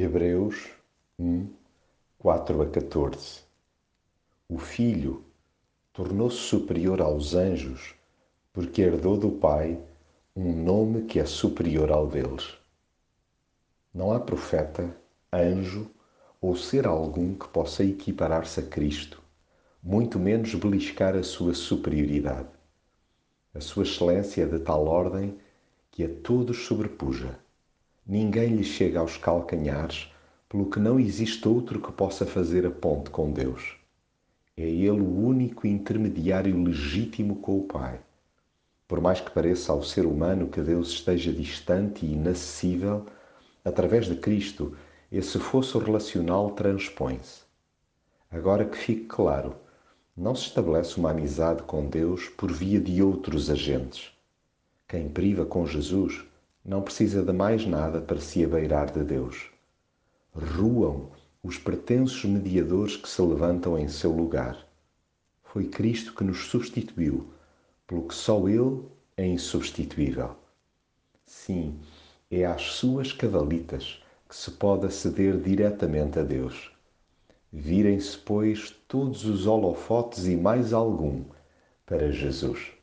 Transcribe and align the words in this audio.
Hebreus 0.00 0.68
1, 1.18 1.48
4 2.20 2.62
a 2.62 2.66
14 2.70 3.40
O 4.48 4.56
Filho 4.56 5.24
tornou-se 5.92 6.36
superior 6.36 7.00
aos 7.00 7.34
anjos 7.34 7.96
porque 8.52 8.80
herdou 8.80 9.16
do 9.16 9.32
Pai 9.32 9.76
um 10.36 10.52
nome 10.52 11.02
que 11.06 11.18
é 11.18 11.26
superior 11.26 11.90
ao 11.90 12.06
deles. 12.06 12.56
Não 13.92 14.12
há 14.12 14.20
profeta, 14.20 14.96
anjo 15.32 15.90
ou 16.40 16.54
ser 16.54 16.86
algum 16.86 17.34
que 17.34 17.48
possa 17.48 17.82
equiparar-se 17.82 18.60
a 18.60 18.62
Cristo, 18.62 19.20
muito 19.82 20.16
menos 20.16 20.54
beliscar 20.54 21.16
a 21.16 21.24
sua 21.24 21.54
superioridade. 21.54 22.50
A 23.52 23.60
sua 23.60 23.82
excelência 23.82 24.44
é 24.44 24.46
de 24.46 24.60
tal 24.60 24.86
ordem 24.86 25.36
que 25.90 26.04
a 26.04 26.08
todos 26.22 26.66
sobrepuja. 26.66 27.36
Ninguém 28.10 28.56
lhe 28.56 28.64
chega 28.64 29.00
aos 29.00 29.18
calcanhares, 29.18 30.10
pelo 30.48 30.70
que 30.70 30.80
não 30.80 30.98
existe 30.98 31.46
outro 31.46 31.78
que 31.78 31.92
possa 31.92 32.24
fazer 32.24 32.64
a 32.64 32.70
ponte 32.70 33.10
com 33.10 33.30
Deus. 33.30 33.76
É 34.56 34.62
Ele 34.62 35.02
o 35.02 35.26
único 35.26 35.66
intermediário 35.66 36.58
legítimo 36.64 37.36
com 37.36 37.58
o 37.58 37.64
Pai. 37.64 38.00
Por 38.88 38.98
mais 38.98 39.20
que 39.20 39.30
pareça 39.30 39.72
ao 39.72 39.82
ser 39.82 40.06
humano 40.06 40.48
que 40.48 40.62
Deus 40.62 40.88
esteja 40.88 41.30
distante 41.30 42.06
e 42.06 42.14
inacessível, 42.14 43.04
através 43.62 44.06
de 44.06 44.14
Cristo, 44.14 44.74
esse 45.12 45.38
fosso 45.38 45.78
relacional 45.78 46.52
transpõe-se. 46.52 47.42
Agora 48.30 48.64
que 48.64 48.78
fique 48.78 49.04
claro, 49.04 49.54
não 50.16 50.34
se 50.34 50.44
estabelece 50.44 50.96
uma 50.96 51.10
amizade 51.10 51.62
com 51.64 51.86
Deus 51.86 52.26
por 52.30 52.50
via 52.50 52.80
de 52.80 53.02
outros 53.02 53.50
agentes. 53.50 54.10
Quem 54.88 55.10
priva 55.10 55.44
com 55.44 55.66
Jesus 55.66 56.24
não 56.68 56.82
precisa 56.82 57.22
de 57.22 57.32
mais 57.32 57.64
nada 57.64 57.98
para 57.98 58.20
se 58.20 58.44
abeirar 58.44 58.92
de 58.92 59.02
Deus. 59.02 59.46
Ruam 60.34 61.10
os 61.42 61.56
pretensos 61.56 62.22
mediadores 62.26 62.94
que 62.94 63.08
se 63.08 63.22
levantam 63.22 63.78
em 63.78 63.88
seu 63.88 64.12
lugar. 64.12 64.68
Foi 65.42 65.66
Cristo 65.66 66.14
que 66.14 66.22
nos 66.22 66.44
substituiu, 66.44 67.26
pelo 67.86 68.06
que 68.06 68.14
só 68.14 68.46
Ele 68.46 68.82
é 69.16 69.26
insubstituível. 69.26 70.36
Sim, 71.24 71.80
é 72.30 72.44
às 72.44 72.60
suas 72.60 73.14
cadalitas 73.14 74.02
que 74.28 74.36
se 74.36 74.50
pode 74.50 74.84
aceder 74.84 75.38
diretamente 75.38 76.18
a 76.18 76.22
Deus. 76.22 76.70
Virem-se, 77.50 78.18
pois, 78.18 78.76
todos 78.86 79.24
os 79.24 79.46
holofotes 79.46 80.26
e 80.26 80.36
mais 80.36 80.74
algum 80.74 81.24
para 81.86 82.12
Jesus. 82.12 82.77